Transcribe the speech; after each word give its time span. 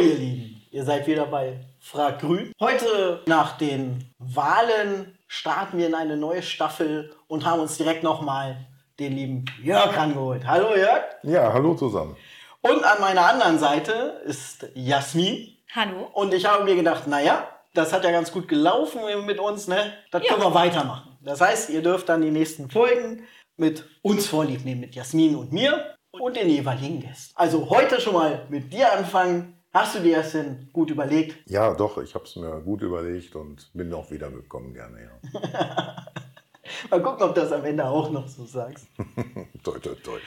ihr 0.00 0.14
Lieben, 0.14 0.62
ihr 0.70 0.84
seid 0.84 1.06
wieder 1.06 1.26
bei 1.26 1.60
Frag 1.78 2.20
Grün. 2.20 2.52
Heute 2.60 3.22
nach 3.26 3.56
den 3.58 4.10
Wahlen 4.18 5.18
starten 5.28 5.78
wir 5.78 5.86
in 5.86 5.94
eine 5.94 6.16
neue 6.16 6.42
Staffel 6.42 7.12
und 7.28 7.44
haben 7.44 7.60
uns 7.60 7.76
direkt 7.76 8.02
nochmal 8.02 8.56
den 8.98 9.12
lieben 9.12 9.44
Jörg 9.62 9.96
angeholt. 9.98 10.46
Hallo 10.46 10.74
Jörg. 10.76 11.02
Ja, 11.22 11.52
hallo 11.52 11.74
zusammen. 11.74 12.16
Und 12.62 12.84
an 12.84 13.00
meiner 13.00 13.26
anderen 13.26 13.58
Seite 13.58 14.20
ist 14.24 14.66
Jasmin. 14.74 15.56
Hallo. 15.74 16.08
Und 16.12 16.34
ich 16.34 16.46
habe 16.46 16.64
mir 16.64 16.74
gedacht, 16.76 17.06
naja, 17.06 17.48
das 17.74 17.92
hat 17.92 18.04
ja 18.04 18.10
ganz 18.10 18.32
gut 18.32 18.48
gelaufen 18.48 19.00
mit 19.26 19.38
uns, 19.38 19.68
ne? 19.68 19.92
Das 20.10 20.22
Ja. 20.24 20.30
können 20.34 20.42
wir 20.42 20.54
weitermachen. 20.54 21.16
Das 21.22 21.40
heißt, 21.40 21.70
ihr 21.70 21.82
dürft 21.82 22.08
dann 22.08 22.22
die 22.22 22.30
nächsten 22.30 22.70
Folgen 22.70 23.24
mit 23.56 23.84
uns 24.02 24.26
vorlieb 24.26 24.64
nehmen, 24.64 24.80
mit 24.80 24.94
Jasmin 24.94 25.36
und 25.36 25.52
mir 25.52 25.94
und 26.12 26.36
den 26.36 26.48
jeweiligen 26.50 27.00
Gästen. 27.00 27.32
Also 27.36 27.70
heute 27.70 28.00
schon 28.00 28.14
mal 28.14 28.44
mit 28.48 28.72
dir 28.72 28.92
anfangen. 28.92 29.56
Hast 29.72 29.94
du 29.94 30.00
dir 30.00 30.16
das 30.16 30.32
denn 30.32 30.68
gut 30.72 30.90
überlegt? 30.90 31.48
Ja, 31.48 31.74
doch, 31.74 31.98
ich 31.98 32.14
habe 32.14 32.24
es 32.24 32.34
mir 32.34 32.60
gut 32.60 32.82
überlegt 32.82 33.36
und 33.36 33.70
bin 33.72 33.92
auch 33.94 34.10
wiedergekommen 34.10 34.74
gerne. 34.74 35.10
Ja. 35.22 36.06
Mal 36.90 37.02
gucken, 37.02 37.22
ob 37.22 37.34
du 37.34 37.40
das 37.40 37.52
am 37.52 37.64
Ende 37.64 37.84
auch 37.84 38.10
noch 38.10 38.26
so 38.26 38.44
sagst. 38.44 38.88
toi, 39.62 39.78
toi, 39.78 39.94
toi. 40.02 40.18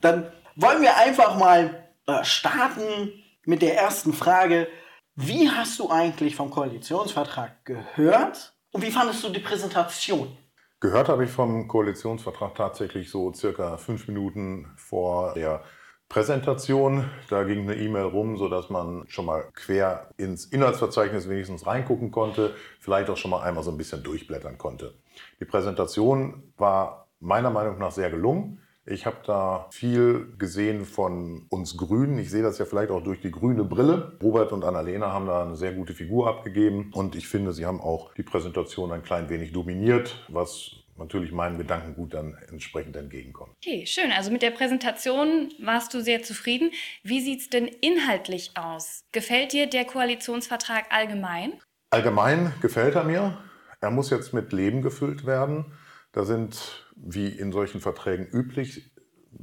Dann 0.00 0.32
wollen 0.56 0.80
wir 0.80 0.96
einfach 0.96 1.36
mal 1.38 1.88
äh, 2.06 2.24
starten 2.24 3.12
mit 3.44 3.60
der 3.60 3.76
ersten 3.76 4.12
Frage. 4.12 4.68
Wie 5.14 5.50
hast 5.50 5.78
du 5.78 5.90
eigentlich 5.90 6.36
vom 6.36 6.50
Koalitionsvertrag 6.50 7.64
gehört 7.64 8.54
und 8.72 8.82
wie 8.82 8.90
fandest 8.90 9.22
du 9.24 9.28
die 9.28 9.40
Präsentation? 9.40 10.36
Gehört 10.80 11.08
habe 11.08 11.24
ich 11.24 11.30
vom 11.30 11.68
Koalitionsvertrag 11.68 12.54
tatsächlich 12.54 13.10
so 13.10 13.32
circa 13.34 13.76
fünf 13.76 14.08
Minuten 14.08 14.72
vor 14.76 15.34
der 15.34 15.62
Präsentation. 16.10 17.08
Da 17.30 17.44
ging 17.44 17.62
eine 17.62 17.76
E-Mail 17.76 18.02
rum, 18.02 18.36
sodass 18.36 18.68
man 18.68 19.04
schon 19.06 19.26
mal 19.26 19.44
quer 19.54 20.10
ins 20.16 20.44
Inhaltsverzeichnis 20.44 21.28
wenigstens 21.28 21.66
reingucken 21.66 22.10
konnte, 22.10 22.52
vielleicht 22.80 23.08
auch 23.10 23.16
schon 23.16 23.30
mal 23.30 23.42
einmal 23.42 23.62
so 23.62 23.70
ein 23.70 23.78
bisschen 23.78 24.02
durchblättern 24.02 24.58
konnte. 24.58 24.94
Die 25.38 25.44
Präsentation 25.44 26.52
war 26.58 27.06
meiner 27.20 27.50
Meinung 27.50 27.78
nach 27.78 27.92
sehr 27.92 28.10
gelungen. 28.10 28.60
Ich 28.86 29.06
habe 29.06 29.18
da 29.24 29.68
viel 29.70 30.34
gesehen 30.36 30.84
von 30.84 31.46
uns 31.48 31.76
Grünen. 31.76 32.18
Ich 32.18 32.30
sehe 32.30 32.42
das 32.42 32.58
ja 32.58 32.64
vielleicht 32.64 32.90
auch 32.90 33.04
durch 33.04 33.20
die 33.20 33.30
grüne 33.30 33.62
Brille. 33.62 34.18
Robert 34.20 34.50
und 34.50 34.64
Annalena 34.64 35.12
haben 35.12 35.26
da 35.26 35.44
eine 35.44 35.54
sehr 35.54 35.74
gute 35.74 35.94
Figur 35.94 36.28
abgegeben. 36.28 36.90
Und 36.92 37.14
ich 37.14 37.28
finde, 37.28 37.52
sie 37.52 37.66
haben 37.66 37.80
auch 37.80 38.12
die 38.14 38.24
Präsentation 38.24 38.90
ein 38.90 39.04
klein 39.04 39.28
wenig 39.28 39.52
dominiert, 39.52 40.24
was 40.28 40.72
natürlich 41.00 41.32
meinem 41.32 41.58
Gedankengut 41.58 42.14
dann 42.14 42.36
entsprechend 42.48 42.96
entgegenkommt. 42.96 43.52
Okay, 43.56 43.86
schön. 43.86 44.12
Also 44.12 44.30
mit 44.30 44.42
der 44.42 44.50
Präsentation 44.50 45.52
warst 45.58 45.92
du 45.94 46.00
sehr 46.00 46.22
zufrieden. 46.22 46.70
Wie 47.02 47.20
sieht 47.20 47.40
es 47.40 47.50
denn 47.50 47.66
inhaltlich 47.66 48.52
aus? 48.56 49.02
Gefällt 49.12 49.52
dir 49.52 49.66
der 49.66 49.84
Koalitionsvertrag 49.84 50.86
allgemein? 50.90 51.54
Allgemein 51.90 52.52
gefällt 52.60 52.94
er 52.94 53.04
mir. 53.04 53.38
Er 53.80 53.90
muss 53.90 54.10
jetzt 54.10 54.32
mit 54.32 54.52
Leben 54.52 54.82
gefüllt 54.82 55.26
werden. 55.26 55.72
Da 56.12 56.24
sind, 56.24 56.86
wie 56.94 57.28
in 57.28 57.50
solchen 57.50 57.80
Verträgen 57.80 58.26
üblich, 58.26 58.92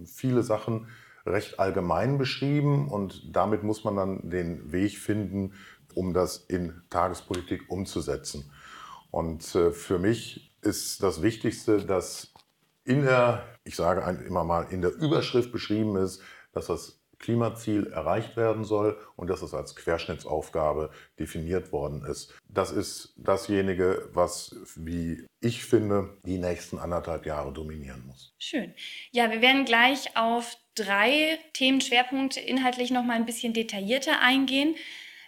viele 0.06 0.44
Sachen 0.44 0.88
recht 1.26 1.60
allgemein 1.60 2.18
beschrieben 2.18 2.88
und 2.90 3.36
damit 3.36 3.64
muss 3.64 3.84
man 3.84 3.96
dann 3.96 4.30
den 4.30 4.72
Weg 4.72 4.98
finden, 4.98 5.54
um 5.94 6.14
das 6.14 6.38
in 6.38 6.82
Tagespolitik 6.90 7.70
umzusetzen. 7.70 8.52
Und 9.12 9.56
äh, 9.56 9.72
für 9.72 10.00
mich 10.00 10.54
ist 10.68 11.02
das 11.02 11.22
Wichtigste, 11.22 11.86
dass 11.86 12.34
in 12.84 13.04
der, 13.04 13.44
ich 13.64 13.76
sage 13.76 14.02
immer 14.26 14.44
mal, 14.44 14.68
in 14.70 14.82
der 14.82 14.94
Überschrift 14.94 15.52
beschrieben 15.52 15.98
ist, 15.98 16.22
dass 16.52 16.68
das 16.68 17.00
Klimaziel 17.20 17.88
erreicht 17.88 18.38
werden 18.38 18.64
soll 18.64 18.98
und 19.16 19.30
dass 19.30 19.42
es 19.42 19.54
als 19.54 19.76
Querschnittsaufgabe 19.76 20.92
definiert 21.20 21.72
worden 21.72 22.06
ist. 22.06 22.34
Das 22.48 22.72
ist 22.72 23.16
dasjenige, 23.18 24.10
was, 24.14 24.56
wie 24.76 25.26
ich 25.40 25.66
finde, 25.66 26.18
die 26.26 26.38
nächsten 26.38 26.78
anderthalb 26.78 27.26
Jahre 27.26 27.52
dominieren 27.52 28.06
muss. 28.06 28.36
Schön. 28.38 28.74
Ja, 29.12 29.32
wir 29.32 29.42
werden 29.42 29.66
gleich 29.66 30.16
auf 30.16 30.56
drei 30.76 31.40
Themenschwerpunkte 31.54 32.40
inhaltlich 32.40 32.92
noch 32.92 33.04
mal 33.04 33.16
ein 33.16 33.26
bisschen 33.26 33.54
detaillierter 33.54 34.22
eingehen. 34.22 34.76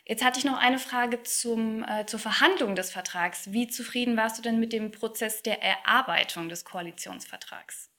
Jetzt 0.09 0.25
hatte 0.25 0.39
ich 0.39 0.45
noch 0.45 0.57
eine 0.57 0.79
Frage 0.79 1.21
zum, 1.21 1.83
äh, 1.83 2.03
zur 2.07 2.19
Verhandlung 2.19 2.73
des 2.73 2.89
Vertrags. 2.89 3.51
Wie 3.51 3.67
zufrieden 3.67 4.17
warst 4.17 4.39
du 4.39 4.41
denn 4.41 4.59
mit 4.59 4.73
dem 4.73 4.89
Prozess 4.89 5.43
der 5.43 5.61
Erarbeitung 5.61 6.49
des 6.49 6.65
Koalitionsvertrags? 6.65 7.91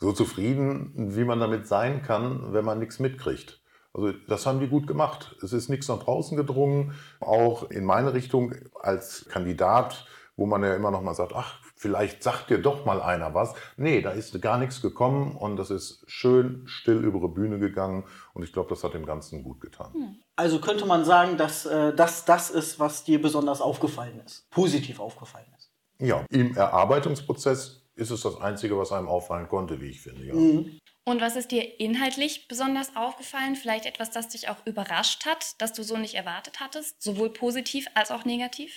So 0.00 0.12
zufrieden, 0.12 0.94
wie 1.14 1.24
man 1.24 1.38
damit 1.38 1.66
sein 1.66 2.00
kann, 2.00 2.54
wenn 2.54 2.64
man 2.64 2.78
nichts 2.78 3.00
mitkriegt. 3.00 3.60
Also 3.92 4.12
das 4.26 4.46
haben 4.46 4.60
die 4.60 4.68
gut 4.68 4.86
gemacht. 4.86 5.36
Es 5.42 5.52
ist 5.52 5.68
nichts 5.68 5.88
nach 5.88 5.98
draußen 5.98 6.38
gedrungen, 6.38 6.94
auch 7.20 7.70
in 7.70 7.84
meine 7.84 8.14
Richtung 8.14 8.54
als 8.80 9.26
Kandidat, 9.28 10.06
wo 10.36 10.46
man 10.46 10.62
ja 10.62 10.74
immer 10.74 10.90
noch 10.90 11.02
mal 11.02 11.14
sagt, 11.14 11.32
ach, 11.34 11.60
vielleicht 11.74 12.22
sagt 12.22 12.50
dir 12.50 12.58
doch 12.58 12.84
mal 12.84 13.00
einer 13.00 13.34
was. 13.34 13.54
Nee, 13.76 14.02
da 14.02 14.10
ist 14.10 14.40
gar 14.42 14.58
nichts 14.58 14.82
gekommen 14.82 15.36
und 15.36 15.56
das 15.56 15.70
ist 15.70 16.04
schön 16.06 16.62
still 16.66 16.98
über 17.04 17.20
die 17.20 17.34
Bühne 17.34 17.58
gegangen 17.58 18.04
und 18.34 18.42
ich 18.42 18.52
glaube, 18.52 18.68
das 18.68 18.84
hat 18.84 18.94
dem 18.94 19.06
Ganzen 19.06 19.42
gut 19.42 19.60
getan. 19.60 20.18
Also 20.36 20.60
könnte 20.60 20.84
man 20.86 21.04
sagen, 21.04 21.38
dass 21.38 21.64
äh, 21.66 21.94
das 21.94 22.24
das 22.24 22.50
ist, 22.50 22.78
was 22.78 23.04
dir 23.04 23.20
besonders 23.20 23.60
aufgefallen 23.60 24.20
ist, 24.24 24.48
positiv 24.50 25.00
aufgefallen 25.00 25.46
ist. 25.56 25.72
Ja, 25.98 26.24
im 26.30 26.54
Erarbeitungsprozess 26.54 27.82
ist 27.94 28.10
es 28.10 28.20
das 28.20 28.38
Einzige, 28.38 28.76
was 28.76 28.92
einem 28.92 29.08
auffallen 29.08 29.48
konnte, 29.48 29.80
wie 29.80 29.86
ich 29.86 30.02
finde. 30.02 30.24
Ja. 30.24 30.34
Mhm. 30.34 30.78
Und 31.08 31.20
was 31.20 31.36
ist 31.36 31.52
dir 31.52 31.78
inhaltlich 31.80 32.48
besonders 32.48 32.96
aufgefallen? 32.96 33.54
Vielleicht 33.54 33.86
etwas, 33.86 34.10
das 34.10 34.28
dich 34.28 34.48
auch 34.48 34.66
überrascht 34.66 35.24
hat, 35.24 35.54
das 35.58 35.72
du 35.72 35.84
so 35.84 35.96
nicht 35.96 36.14
erwartet 36.14 36.58
hattest, 36.58 37.00
sowohl 37.00 37.30
positiv 37.30 37.86
als 37.94 38.10
auch 38.10 38.24
negativ? 38.24 38.72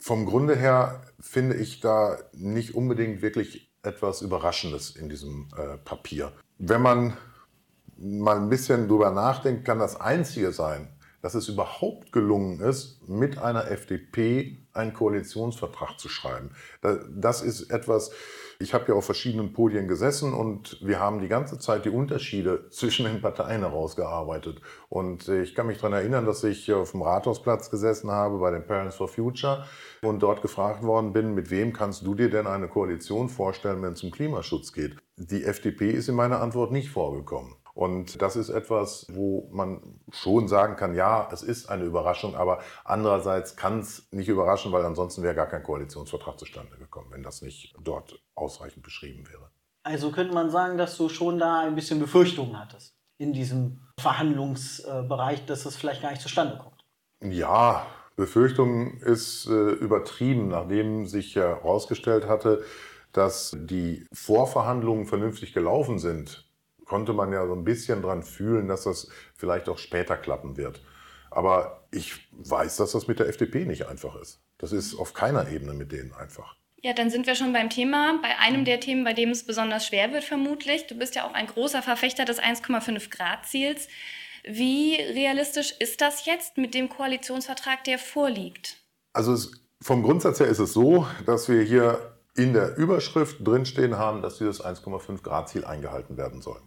Vom 0.00 0.26
Grunde 0.26 0.56
her 0.56 1.02
finde 1.20 1.56
ich 1.56 1.80
da 1.80 2.16
nicht 2.32 2.74
unbedingt 2.74 3.22
wirklich 3.22 3.70
etwas 3.82 4.22
Überraschendes 4.22 4.96
in 4.96 5.08
diesem 5.08 5.48
äh, 5.56 5.76
Papier. 5.78 6.32
Wenn 6.58 6.82
man 6.82 7.16
mal 7.98 8.36
ein 8.36 8.48
bisschen 8.48 8.88
drüber 8.88 9.10
nachdenkt, 9.10 9.64
kann 9.64 9.78
das 9.78 10.00
Einzige 10.00 10.52
sein, 10.52 10.88
dass 11.22 11.34
es 11.34 11.48
überhaupt 11.48 12.12
gelungen 12.12 12.60
ist, 12.60 13.06
mit 13.08 13.36
einer 13.38 13.70
FDP 13.70 14.66
einen 14.72 14.94
Koalitionsvertrag 14.94 15.98
zu 15.98 16.08
schreiben. 16.08 16.50
Da- 16.80 17.00
Das 17.10 17.42
ist 17.42 17.70
etwas, 17.70 18.10
ich 18.60 18.74
habe 18.74 18.84
ja 18.88 18.94
auf 18.94 19.06
verschiedenen 19.06 19.54
Podien 19.54 19.88
gesessen 19.88 20.34
und 20.34 20.76
wir 20.82 21.00
haben 21.00 21.18
die 21.18 21.28
ganze 21.28 21.58
Zeit 21.58 21.86
die 21.86 21.90
Unterschiede 21.90 22.66
zwischen 22.70 23.06
den 23.06 23.22
Parteien 23.22 23.62
herausgearbeitet. 23.62 24.60
Und 24.90 25.28
äh, 25.28 25.42
ich 25.42 25.54
kann 25.54 25.66
mich 25.66 25.78
daran 25.78 25.94
erinnern, 25.94 26.26
dass 26.26 26.44
ich 26.44 26.70
auf 26.72 26.90
dem 26.90 27.00
Rathausplatz 27.00 27.70
gesessen 27.70 28.10
habe 28.10 28.38
bei 28.38 28.50
den 28.50 28.66
Parents 28.66 28.96
for 28.96 29.08
Future 29.08 29.64
und 30.02 30.22
dort 30.22 30.42
gefragt 30.42 30.82
worden 30.82 31.14
bin, 31.14 31.34
mit 31.34 31.50
wem 31.50 31.72
kannst 31.72 32.06
du 32.06 32.14
dir 32.14 32.28
denn 32.28 32.46
eine 32.46 32.68
Koalition 32.68 33.30
vorstellen, 33.30 33.82
wenn 33.82 33.94
es 33.94 34.04
um 34.04 34.10
Klimaschutz 34.10 34.74
geht? 34.74 34.96
Die 35.16 35.42
FDP 35.44 35.90
ist 35.90 36.08
in 36.08 36.14
meiner 36.14 36.42
Antwort 36.42 36.70
nicht 36.70 36.90
vorgekommen. 36.90 37.54
Und 37.80 38.20
das 38.20 38.36
ist 38.36 38.50
etwas, 38.50 39.06
wo 39.10 39.48
man 39.52 39.80
schon 40.12 40.48
sagen 40.48 40.76
kann, 40.76 40.94
ja, 40.94 41.26
es 41.32 41.42
ist 41.42 41.70
eine 41.70 41.84
Überraschung, 41.84 42.34
aber 42.36 42.60
andererseits 42.84 43.56
kann 43.56 43.80
es 43.80 44.06
nicht 44.10 44.28
überraschen, 44.28 44.70
weil 44.70 44.84
ansonsten 44.84 45.22
wäre 45.22 45.34
gar 45.34 45.46
kein 45.46 45.62
Koalitionsvertrag 45.62 46.38
zustande 46.38 46.76
gekommen, 46.76 47.06
wenn 47.10 47.22
das 47.22 47.40
nicht 47.40 47.74
dort 47.82 48.20
ausreichend 48.34 48.82
beschrieben 48.82 49.26
wäre. 49.30 49.50
Also 49.82 50.12
könnte 50.12 50.34
man 50.34 50.50
sagen, 50.50 50.76
dass 50.76 50.98
du 50.98 51.08
schon 51.08 51.38
da 51.38 51.60
ein 51.60 51.74
bisschen 51.74 52.00
Befürchtungen 52.00 52.58
hattest 52.58 52.98
in 53.16 53.32
diesem 53.32 53.80
Verhandlungsbereich, 53.98 55.46
dass 55.46 55.64
es 55.64 55.76
vielleicht 55.76 56.02
gar 56.02 56.10
nicht 56.10 56.20
zustande 56.20 56.58
kommt. 56.58 56.84
Ja, 57.22 57.86
Befürchtung 58.14 58.98
ist 58.98 59.46
äh, 59.46 59.52
übertrieben, 59.52 60.48
nachdem 60.48 61.06
sich 61.06 61.34
herausgestellt 61.34 62.28
hatte, 62.28 62.62
dass 63.12 63.56
die 63.58 64.06
Vorverhandlungen 64.12 65.06
vernünftig 65.06 65.54
gelaufen 65.54 65.98
sind, 65.98 66.49
konnte 66.90 67.12
man 67.12 67.32
ja 67.32 67.46
so 67.46 67.54
ein 67.54 67.62
bisschen 67.62 68.02
dran 68.02 68.24
fühlen, 68.24 68.66
dass 68.66 68.82
das 68.82 69.08
vielleicht 69.36 69.68
auch 69.68 69.78
später 69.78 70.16
klappen 70.16 70.56
wird. 70.56 70.82
Aber 71.30 71.84
ich 71.92 72.28
weiß, 72.32 72.78
dass 72.78 72.90
das 72.90 73.06
mit 73.06 73.20
der 73.20 73.28
FDP 73.28 73.64
nicht 73.64 73.86
einfach 73.86 74.16
ist. 74.16 74.40
Das 74.58 74.72
ist 74.72 74.96
auf 74.98 75.14
keiner 75.14 75.48
Ebene 75.48 75.72
mit 75.72 75.92
denen 75.92 76.12
einfach. 76.12 76.56
Ja, 76.82 76.92
dann 76.92 77.08
sind 77.08 77.28
wir 77.28 77.36
schon 77.36 77.52
beim 77.52 77.70
Thema, 77.70 78.18
bei 78.20 78.36
einem 78.38 78.64
der 78.64 78.80
Themen, 78.80 79.04
bei 79.04 79.12
dem 79.12 79.30
es 79.30 79.46
besonders 79.46 79.86
schwer 79.86 80.12
wird 80.12 80.24
vermutlich. 80.24 80.88
Du 80.88 80.96
bist 80.96 81.14
ja 81.14 81.28
auch 81.28 81.32
ein 81.32 81.46
großer 81.46 81.80
Verfechter 81.80 82.24
des 82.24 82.40
1,5 82.40 83.08
Grad 83.08 83.46
Ziels. 83.46 83.86
Wie 84.42 84.96
realistisch 84.96 85.72
ist 85.78 86.00
das 86.00 86.26
jetzt 86.26 86.58
mit 86.58 86.74
dem 86.74 86.88
Koalitionsvertrag, 86.88 87.84
der 87.84 88.00
vorliegt? 88.00 88.78
Also 89.12 89.32
es, 89.32 89.52
vom 89.80 90.02
Grundsatz 90.02 90.40
her 90.40 90.48
ist 90.48 90.58
es 90.58 90.72
so, 90.72 91.06
dass 91.24 91.48
wir 91.48 91.62
hier 91.62 92.16
in 92.34 92.52
der 92.52 92.76
Überschrift 92.76 93.46
drinstehen 93.46 93.96
haben, 93.96 94.22
dass 94.22 94.38
dieses 94.38 94.64
1,5 94.64 95.22
Grad 95.22 95.48
Ziel 95.50 95.64
eingehalten 95.64 96.16
werden 96.16 96.42
soll. 96.42 96.60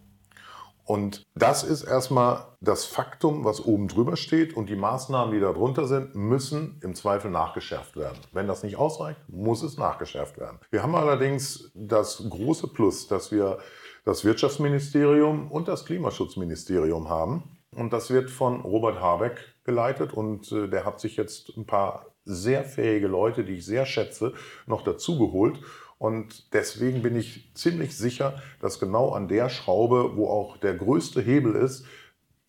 Und 0.85 1.23
das 1.33 1.63
ist 1.63 1.83
erstmal 1.83 2.45
das 2.59 2.85
Faktum, 2.85 3.45
was 3.45 3.63
oben 3.63 3.87
drüber 3.87 4.17
steht 4.17 4.55
und 4.55 4.67
die 4.67 4.75
Maßnahmen, 4.75 5.33
die 5.33 5.39
da 5.39 5.53
drunter 5.53 5.87
sind, 5.87 6.13
müssen 6.15 6.79
im 6.83 6.93
Zweifel 6.93 7.31
nachgeschärft 7.31 7.95
werden. 7.95 8.17
Wenn 8.33 8.47
das 8.47 8.63
nicht 8.63 8.77
ausreicht, 8.77 9.19
muss 9.27 9.63
es 9.63 9.77
nachgeschärft 9.77 10.37
werden. 10.37 10.59
Wir 10.71 10.83
haben 10.83 10.95
allerdings 10.95 11.71
das 11.73 12.23
große 12.29 12.67
Plus, 12.67 13.07
dass 13.07 13.31
wir 13.31 13.59
das 14.03 14.25
Wirtschaftsministerium 14.25 15.49
und 15.49 15.69
das 15.69 15.85
Klimaschutzministerium 15.85 17.09
haben, 17.09 17.43
Und 17.75 17.93
das 17.93 18.09
wird 18.11 18.29
von 18.29 18.61
Robert 18.61 18.99
Habeck 19.01 19.55
geleitet 19.63 20.13
und 20.13 20.51
äh, 20.51 20.67
der 20.67 20.85
hat 20.85 20.99
sich 20.99 21.15
jetzt 21.15 21.55
ein 21.57 21.65
paar 21.65 22.05
sehr 22.25 22.63
fähige 22.63 23.07
Leute, 23.07 23.43
die 23.43 23.53
ich 23.53 23.65
sehr 23.65 23.85
schätze, 23.85 24.33
noch 24.65 24.83
dazugeholt. 24.83 25.59
Und 26.03 26.51
deswegen 26.51 27.01
bin 27.01 27.15
ich 27.15 27.49
ziemlich 27.53 27.95
sicher, 27.95 28.41
dass 28.59 28.81
genau 28.81 29.11
an 29.11 29.29
der 29.29 29.47
Schraube, 29.47 30.17
wo 30.17 30.27
auch 30.27 30.57
der 30.57 30.73
größte 30.73 31.21
Hebel 31.21 31.55
ist, 31.55 31.85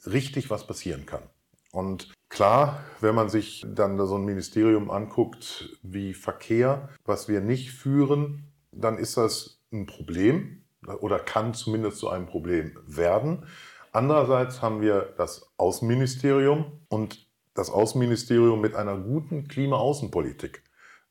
richtig 0.07 0.51
was 0.51 0.67
passieren 0.67 1.07
kann. 1.07 1.23
Und 1.71 2.13
klar, 2.29 2.83
wenn 3.01 3.15
man 3.15 3.29
sich 3.29 3.65
dann 3.65 3.97
so 4.09 4.17
ein 4.17 4.25
Ministerium 4.25 4.91
anguckt 4.91 5.79
wie 5.85 6.15
Verkehr, 6.15 6.89
was 7.05 7.29
wir 7.29 7.41
nicht 7.41 7.71
führen, 7.71 8.43
dann 8.73 8.99
ist 8.99 9.17
das 9.17 9.61
ein 9.73 9.87
Problem 9.87 10.65
oder 10.99 11.21
kann 11.21 11.55
zumindest 11.55 11.99
zu 11.99 12.09
einem 12.09 12.27
Problem 12.27 12.77
werden. 12.89 13.47
Andererseits 13.93 14.63
haben 14.63 14.81
wir 14.81 15.15
das 15.17 15.49
Außenministerium 15.59 16.81
und 16.89 17.29
das 17.55 17.71
Außenministerium 17.71 18.61
mit 18.61 18.75
einer 18.75 18.97
guten 18.97 19.47
Klimaaußenpolitik 19.47 20.65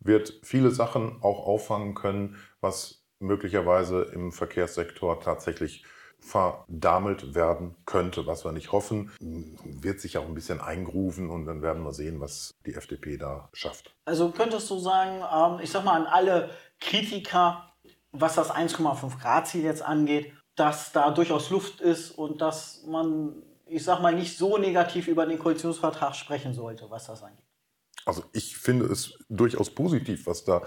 wird 0.04 0.40
viele 0.44 0.72
Sachen 0.72 1.22
auch 1.22 1.46
auffangen 1.46 1.96
können, 1.96 2.38
was 2.62 3.04
möglicherweise 3.20 4.04
im 4.04 4.32
Verkehrssektor 4.32 5.20
tatsächlich 5.20 5.86
verdammelt 6.20 7.36
werden 7.36 7.76
könnte, 7.86 8.26
was 8.26 8.46
wir 8.46 8.54
nicht 8.54 8.72
hoffen, 8.72 9.12
wird 9.20 10.00
sich 10.00 10.18
auch 10.18 10.26
ein 10.26 10.34
bisschen 10.34 10.62
eingrufen 10.62 11.30
und 11.30 11.46
dann 11.46 11.62
werden 11.62 11.84
wir 11.84 11.92
sehen, 11.92 12.22
was 12.22 12.54
die 12.66 12.76
FDP 12.76 13.18
da 13.18 13.50
schafft. 13.54 13.94
Also 14.06 14.32
könntest 14.32 14.70
du 14.70 14.80
sagen, 14.80 15.22
ähm, 15.22 15.60
ich 15.62 15.70
sag 15.70 15.84
mal 15.84 16.00
an 16.00 16.08
alle 16.08 16.50
Kritiker, 16.80 17.74
was 18.12 18.36
das 18.36 18.52
1,5 18.52 19.20
Grad 19.20 19.48
Ziel 19.48 19.64
jetzt 19.64 19.82
angeht, 19.82 20.34
dass 20.56 20.92
da 20.92 21.12
durchaus 21.12 21.50
Luft 21.50 21.82
ist 21.82 22.12
und 22.12 22.42
dass 22.42 22.84
man, 22.88 23.44
ich 23.66 23.84
sag 23.84 24.02
mal, 24.02 24.14
nicht 24.14 24.38
so 24.38 24.58
negativ 24.58 25.08
über 25.08 25.26
den 25.26 25.40
Koalitionsvertrag 25.40 26.16
sprechen 26.16 26.54
sollte, 26.54 26.90
was 26.90 27.08
das 27.08 27.24
angeht. 27.24 27.44
Also 28.06 28.24
ich 28.34 28.58
finde 28.58 28.86
es 28.86 29.18
durchaus 29.30 29.70
positiv, 29.70 30.28
was 30.28 30.44
da 30.44 30.62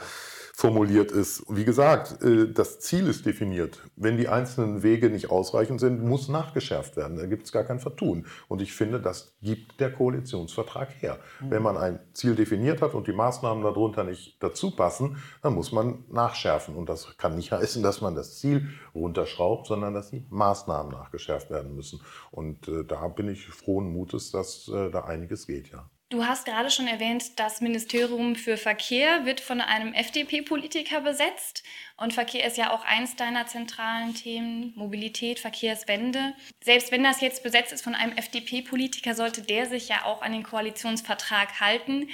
formuliert 0.56 1.12
ist. 1.12 1.44
Wie 1.50 1.66
gesagt, 1.66 2.22
äh, 2.22 2.50
das 2.50 2.80
Ziel 2.80 3.06
ist 3.08 3.26
definiert. 3.26 3.78
Wenn 3.94 4.16
die 4.16 4.28
einzelnen 4.28 4.82
Wege 4.82 5.10
nicht 5.10 5.30
ausreichend 5.30 5.80
sind, 5.80 6.02
muss 6.02 6.30
nachgeschärft 6.30 6.96
werden. 6.96 7.18
Da 7.18 7.26
gibt 7.26 7.44
es 7.44 7.52
gar 7.52 7.64
kein 7.64 7.78
Vertun. 7.78 8.24
Und 8.48 8.62
ich 8.62 8.72
finde, 8.72 8.98
das 8.98 9.36
gibt 9.42 9.80
der 9.80 9.92
Koalitionsvertrag 9.92 10.88
her. 11.02 11.18
Mhm. 11.40 11.50
Wenn 11.50 11.62
man 11.62 11.76
ein 11.76 12.00
Ziel 12.14 12.34
definiert 12.34 12.80
hat 12.80 12.94
und 12.94 13.06
die 13.06 13.12
Maßnahmen 13.12 13.62
darunter 13.62 14.02
nicht 14.02 14.42
dazu 14.42 14.70
passen, 14.70 15.18
dann 15.42 15.54
muss 15.54 15.72
man 15.72 16.04
nachschärfen. 16.08 16.74
Und 16.74 16.88
das 16.88 17.18
kann 17.18 17.34
nicht 17.34 17.52
heißen, 17.52 17.82
dass 17.82 18.00
man 18.00 18.14
das 18.14 18.38
Ziel 18.38 18.70
runterschraubt, 18.94 19.66
sondern 19.66 19.92
dass 19.92 20.08
die 20.08 20.24
Maßnahmen 20.30 20.90
nachgeschärft 20.90 21.50
werden 21.50 21.76
müssen. 21.76 22.00
Und 22.30 22.66
äh, 22.66 22.82
da 22.82 23.06
bin 23.08 23.28
ich 23.28 23.46
frohen 23.46 23.92
Mutes, 23.92 24.30
dass 24.30 24.68
äh, 24.68 24.90
da 24.90 25.04
einiges 25.04 25.46
geht, 25.46 25.70
ja. 25.70 25.90
Du 26.08 26.24
hast 26.24 26.44
gerade 26.44 26.70
schon 26.70 26.86
erwähnt, 26.86 27.36
das 27.40 27.60
Ministerium 27.60 28.36
für 28.36 28.56
Verkehr 28.56 29.24
wird 29.24 29.40
von 29.40 29.60
einem 29.60 29.92
FDP-Politiker 29.92 31.00
besetzt. 31.00 31.64
Und 31.96 32.12
Verkehr 32.12 32.46
ist 32.46 32.56
ja 32.56 32.70
auch 32.70 32.84
eins 32.84 33.16
deiner 33.16 33.48
zentralen 33.48 34.14
Themen, 34.14 34.72
Mobilität, 34.76 35.40
Verkehrswende. 35.40 36.34
Selbst 36.62 36.92
wenn 36.92 37.02
das 37.02 37.20
jetzt 37.20 37.42
besetzt 37.42 37.72
ist 37.72 37.82
von 37.82 37.96
einem 37.96 38.16
FDP-Politiker, 38.16 39.16
sollte 39.16 39.42
der 39.42 39.66
sich 39.66 39.88
ja 39.88 40.04
auch 40.04 40.22
an 40.22 40.30
den 40.30 40.44
Koalitionsvertrag 40.44 41.58
halten. 41.60 42.08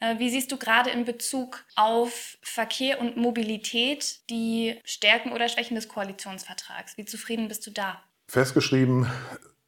Äh, 0.00 0.18
wie 0.18 0.28
siehst 0.28 0.52
du 0.52 0.58
gerade 0.58 0.90
in 0.90 1.06
Bezug 1.06 1.64
auf 1.74 2.36
Verkehr 2.42 3.00
und 3.00 3.16
Mobilität 3.16 4.28
die 4.28 4.78
Stärken 4.84 5.32
oder 5.32 5.48
Schwächen 5.48 5.74
des 5.74 5.88
Koalitionsvertrags? 5.88 6.98
Wie 6.98 7.06
zufrieden 7.06 7.48
bist 7.48 7.66
du 7.66 7.70
da? 7.70 8.02
Festgeschrieben 8.28 9.10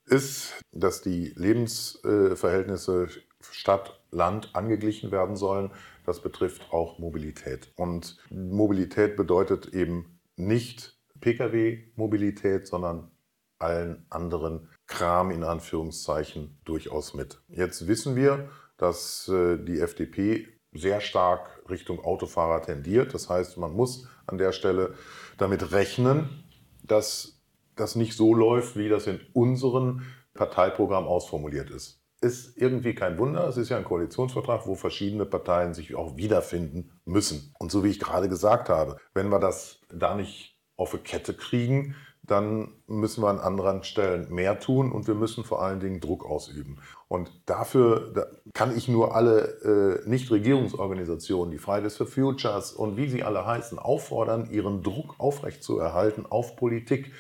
ist, 0.05 0.53
dass 0.71 1.00
die 1.00 1.32
Lebensverhältnisse 1.35 3.09
Stadt, 3.41 4.01
Land 4.11 4.51
angeglichen 4.55 5.11
werden 5.11 5.37
sollen. 5.37 5.71
Das 6.05 6.21
betrifft 6.21 6.73
auch 6.73 6.99
Mobilität. 6.99 7.73
Und 7.77 8.19
Mobilität 8.31 9.17
bedeutet 9.17 9.73
eben 9.75 10.21
nicht 10.37 10.99
Pkw-Mobilität, 11.21 12.67
sondern 12.67 13.11
allen 13.59 14.07
anderen 14.09 14.69
Kram 14.87 15.31
in 15.31 15.45
Anführungszeichen 15.45 16.59
durchaus 16.65 17.15
mit. 17.15 17.43
Jetzt 17.49 17.87
wissen 17.87 18.17
wir, 18.17 18.49
dass 18.79 19.29
äh, 19.29 19.59
die 19.59 19.81
FDP 19.81 20.49
sehr 20.73 21.01
stark 21.01 21.63
Richtung 21.69 22.01
Autofahrer 22.03 22.63
tendiert. 22.63 23.13
Das 23.13 23.29
heißt, 23.29 23.59
man 23.59 23.73
muss 23.73 24.09
an 24.27 24.39
der 24.39 24.53
Stelle 24.53 24.95
damit 25.37 25.73
rechnen, 25.73 26.45
dass 26.83 27.41
das 27.77 27.97
nicht 27.97 28.17
so 28.17 28.35
läuft, 28.35 28.77
wie 28.77 28.89
das 28.89 29.07
in 29.07 29.21
unserem 29.33 30.03
Parteiprogramm 30.35 31.07
ausformuliert 31.07 31.71
ist 31.71 32.00
ist 32.20 32.56
irgendwie 32.56 32.94
kein 32.94 33.19
Wunder. 33.19 33.46
Es 33.49 33.56
ist 33.56 33.70
ja 33.70 33.78
ein 33.78 33.84
Koalitionsvertrag, 33.84 34.67
wo 34.67 34.75
verschiedene 34.75 35.25
Parteien 35.25 35.75
sich 35.75 35.94
auch 35.94 36.17
wiederfinden 36.17 36.93
müssen. 37.05 37.55
Und 37.58 37.72
so 37.72 37.82
wie 37.82 37.88
ich 37.88 37.99
gerade 37.99 38.28
gesagt 38.28 38.69
habe, 38.69 38.99
wenn 39.14 39.28
wir 39.28 39.38
das 39.38 39.81
da 39.93 40.14
nicht 40.14 40.58
auf 40.76 40.93
eine 40.93 41.02
Kette 41.02 41.34
kriegen, 41.34 41.94
dann 42.22 42.75
müssen 42.87 43.25
wir 43.25 43.28
an 43.28 43.40
anderen 43.40 43.82
Stellen 43.82 44.32
mehr 44.32 44.61
tun 44.61 44.93
und 44.93 45.08
wir 45.08 45.14
müssen 45.14 45.43
vor 45.43 45.62
allen 45.62 45.81
Dingen 45.81 46.00
Druck 46.00 46.25
ausüben. 46.25 46.78
Und 47.08 47.31
dafür 47.46 48.12
da 48.14 48.26
kann 48.52 48.76
ich 48.76 48.87
nur 48.87 49.17
alle 49.17 50.02
äh, 50.05 50.08
Nichtregierungsorganisationen, 50.08 51.50
die 51.50 51.58
Fridays 51.58 51.96
for 51.96 52.06
Futures 52.06 52.72
und 52.72 52.96
wie 52.96 53.08
sie 53.08 53.25
alle 53.25 53.46
heißen, 53.46 53.78
auffordern, 53.78 54.49
ihren 54.50 54.82
Druck 54.82 55.17
aufrechtzuerhalten 55.19 56.25
auf 56.26 56.56
Politik. 56.56 57.12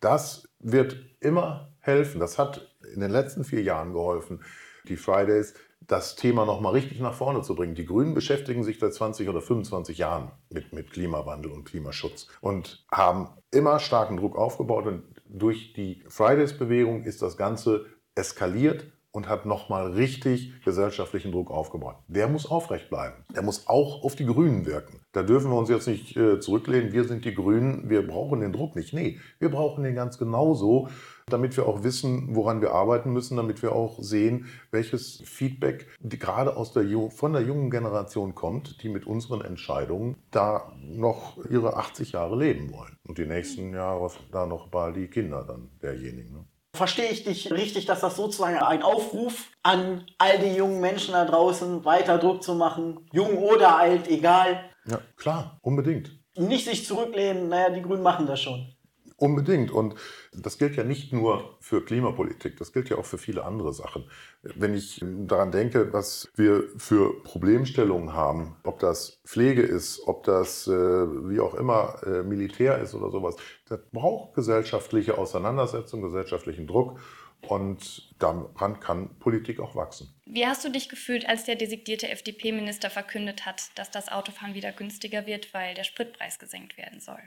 Das 0.00 0.48
wird 0.58 0.96
immer 1.20 1.72
helfen. 1.78 2.18
Das 2.18 2.38
hat 2.38 2.75
in 2.94 3.00
den 3.00 3.10
letzten 3.10 3.44
vier 3.44 3.62
Jahren 3.62 3.92
geholfen, 3.92 4.42
die 4.88 4.96
Fridays, 4.96 5.54
das 5.86 6.16
Thema 6.16 6.44
nochmal 6.44 6.72
richtig 6.72 7.00
nach 7.00 7.14
vorne 7.14 7.42
zu 7.42 7.54
bringen. 7.54 7.74
Die 7.74 7.86
Grünen 7.86 8.14
beschäftigen 8.14 8.64
sich 8.64 8.78
seit 8.78 8.94
20 8.94 9.28
oder 9.28 9.40
25 9.40 9.98
Jahren 9.98 10.32
mit, 10.50 10.72
mit 10.72 10.90
Klimawandel 10.90 11.52
und 11.52 11.64
Klimaschutz 11.64 12.26
und 12.40 12.84
haben 12.90 13.28
immer 13.50 13.78
starken 13.78 14.16
Druck 14.16 14.36
aufgebaut. 14.36 14.86
Und 14.86 15.04
durch 15.26 15.72
die 15.74 16.02
Fridays-Bewegung 16.08 17.04
ist 17.04 17.22
das 17.22 17.36
Ganze 17.36 17.86
eskaliert 18.14 18.86
und 19.16 19.28
hat 19.28 19.46
nochmal 19.46 19.92
richtig 19.92 20.62
gesellschaftlichen 20.62 21.32
Druck 21.32 21.50
aufgebaut. 21.50 21.96
Der 22.06 22.28
muss 22.28 22.50
aufrecht 22.50 22.90
bleiben. 22.90 23.24
Der 23.34 23.42
muss 23.42 23.66
auch 23.66 24.04
auf 24.04 24.14
die 24.14 24.26
Grünen 24.26 24.66
wirken. 24.66 25.00
Da 25.12 25.22
dürfen 25.22 25.50
wir 25.50 25.56
uns 25.56 25.70
jetzt 25.70 25.88
nicht 25.88 26.14
äh, 26.16 26.38
zurücklehnen, 26.38 26.92
wir 26.92 27.04
sind 27.04 27.24
die 27.24 27.34
Grünen, 27.34 27.88
wir 27.88 28.06
brauchen 28.06 28.40
den 28.40 28.52
Druck 28.52 28.76
nicht. 28.76 28.92
Nee, 28.92 29.18
wir 29.38 29.50
brauchen 29.50 29.84
den 29.84 29.94
ganz 29.94 30.18
genauso 30.18 30.88
damit 31.28 31.56
wir 31.56 31.66
auch 31.66 31.82
wissen, 31.82 32.36
woran 32.36 32.60
wir 32.60 32.72
arbeiten 32.72 33.12
müssen, 33.12 33.36
damit 33.36 33.60
wir 33.60 33.72
auch 33.72 33.98
sehen, 33.98 34.46
welches 34.70 35.22
Feedback 35.24 35.88
gerade 36.00 36.56
aus 36.56 36.72
der, 36.72 36.84
von 37.10 37.32
der 37.32 37.42
jungen 37.42 37.70
Generation 37.70 38.34
kommt, 38.34 38.82
die 38.82 38.88
mit 38.88 39.06
unseren 39.06 39.40
Entscheidungen 39.40 40.16
da 40.30 40.72
noch 40.80 41.36
ihre 41.50 41.76
80 41.76 42.12
Jahre 42.12 42.36
leben 42.36 42.72
wollen. 42.72 42.96
Und 43.02 43.18
die 43.18 43.26
nächsten 43.26 43.74
Jahre 43.74 44.10
da 44.30 44.46
noch 44.46 44.68
bald 44.68 44.96
die 44.96 45.08
Kinder 45.08 45.44
dann 45.44 45.70
derjenigen. 45.82 46.32
Ne? 46.32 46.44
Verstehe 46.76 47.10
ich 47.10 47.24
dich 47.24 47.50
richtig, 47.50 47.86
dass 47.86 48.00
das 48.00 48.14
sozusagen 48.14 48.58
ein 48.58 48.82
Aufruf 48.82 49.50
an 49.64 50.06
all 50.18 50.38
die 50.38 50.54
jungen 50.54 50.80
Menschen 50.80 51.12
da 51.12 51.24
draußen, 51.24 51.84
weiter 51.84 52.18
Druck 52.18 52.44
zu 52.44 52.54
machen, 52.54 53.00
jung 53.12 53.38
oder 53.38 53.76
alt, 53.76 54.08
egal. 54.08 54.70
Ja, 54.86 55.00
klar, 55.16 55.58
unbedingt. 55.62 56.12
Nicht 56.36 56.66
sich 56.66 56.86
zurücklehnen, 56.86 57.48
naja, 57.48 57.70
die 57.70 57.82
Grünen 57.82 58.02
machen 58.02 58.26
das 58.26 58.40
schon. 58.40 58.75
Unbedingt. 59.18 59.70
Und 59.70 59.94
das 60.32 60.58
gilt 60.58 60.76
ja 60.76 60.84
nicht 60.84 61.12
nur 61.12 61.56
für 61.60 61.82
Klimapolitik, 61.82 62.58
das 62.58 62.72
gilt 62.72 62.90
ja 62.90 62.98
auch 62.98 63.06
für 63.06 63.16
viele 63.16 63.44
andere 63.44 63.72
Sachen. 63.72 64.10
Wenn 64.42 64.74
ich 64.74 65.02
daran 65.02 65.50
denke, 65.50 65.92
was 65.92 66.28
wir 66.36 66.64
für 66.76 67.22
Problemstellungen 67.22 68.12
haben, 68.12 68.56
ob 68.62 68.78
das 68.78 69.20
Pflege 69.24 69.62
ist, 69.62 70.06
ob 70.06 70.24
das 70.24 70.66
äh, 70.66 70.72
wie 70.72 71.40
auch 71.40 71.54
immer 71.54 72.02
äh, 72.04 72.22
Militär 72.22 72.78
ist 72.78 72.94
oder 72.94 73.10
sowas, 73.10 73.36
das 73.68 73.80
braucht 73.90 74.34
gesellschaftliche 74.34 75.16
Auseinandersetzung, 75.16 76.02
gesellschaftlichen 76.02 76.66
Druck. 76.66 76.98
Und 77.42 78.12
daran 78.18 78.80
kann 78.80 79.18
Politik 79.18 79.60
auch 79.60 79.76
wachsen. 79.76 80.14
Wie 80.24 80.46
hast 80.46 80.64
du 80.64 80.70
dich 80.70 80.88
gefühlt, 80.88 81.28
als 81.28 81.44
der 81.44 81.54
designierte 81.54 82.08
FDP-Minister 82.08 82.90
verkündet 82.90 83.46
hat, 83.46 83.70
dass 83.76 83.90
das 83.90 84.10
Autofahren 84.10 84.54
wieder 84.54 84.72
günstiger 84.72 85.26
wird, 85.26 85.54
weil 85.54 85.74
der 85.74 85.84
Spritpreis 85.84 86.38
gesenkt 86.38 86.76
werden 86.76 86.98
soll? 86.98 87.20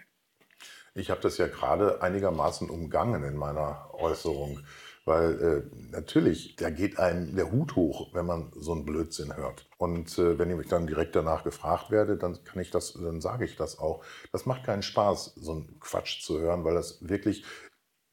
Ich 0.96 1.10
habe 1.10 1.22
das 1.22 1.38
ja 1.38 1.48
gerade 1.48 2.02
einigermaßen 2.02 2.70
umgangen 2.70 3.24
in 3.24 3.36
meiner 3.36 3.90
Äußerung, 3.94 4.60
weil 5.06 5.42
äh, 5.42 5.92
natürlich, 5.92 6.56
da 6.56 6.70
geht 6.70 7.00
einem 7.00 7.36
der 7.36 7.52
Hut 7.52 7.76
hoch, 7.76 8.14
wenn 8.14 8.26
man 8.26 8.52
so 8.56 8.74
einen 8.74 8.86
Blödsinn 8.86 9.36
hört. 9.36 9.68
Und 9.78 10.18
äh, 10.18 10.38
wenn 10.38 10.50
ich 10.50 10.58
mich 10.58 10.68
dann 10.68 10.88
direkt 10.88 11.16
danach 11.16 11.44
gefragt 11.44 11.90
werde, 11.90 12.18
dann 12.18 12.44
kann 12.44 12.62
ich 12.62 12.70
das, 12.70 12.94
dann 12.94 13.22
sage 13.22 13.46
ich 13.46 13.56
das 13.56 13.80
auch. 13.80 14.04
Das 14.32 14.46
macht 14.46 14.66
keinen 14.66 14.84
Spaß, 14.84 15.36
so 15.36 15.52
einen 15.52 15.80
Quatsch 15.80 16.22
zu 16.22 16.40
hören, 16.40 16.64
weil 16.64 16.76
das 16.76 17.00
wirklich 17.08 17.44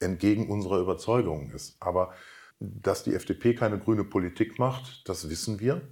entgegen 0.00 0.49
unserer 0.49 0.78
Überzeugungen 0.78 1.50
ist. 1.50 1.76
Aber 1.80 2.14
dass 2.61 3.04
die 3.04 3.14
FDP 3.14 3.54
keine 3.54 3.78
grüne 3.78 4.04
Politik 4.04 4.59
macht, 4.59 5.09
das 5.09 5.28
wissen 5.28 5.61
wir. 5.61 5.83